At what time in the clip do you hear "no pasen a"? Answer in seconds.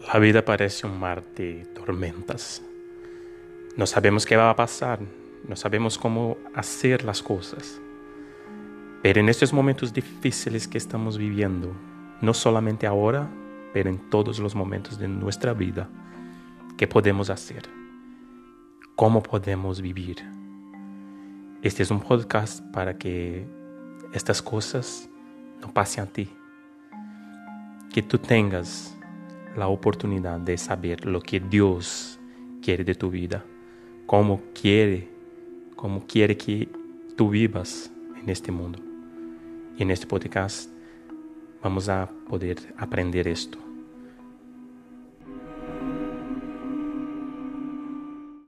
25.60-26.06